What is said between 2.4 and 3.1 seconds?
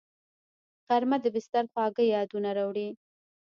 راوړي